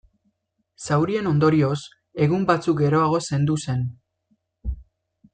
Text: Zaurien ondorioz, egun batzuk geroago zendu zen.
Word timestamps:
Zaurien 0.85 1.27
ondorioz, 1.31 1.75
egun 2.27 2.47
batzuk 2.51 2.79
geroago 2.81 3.19
zendu 3.27 3.59
zen. 3.67 3.85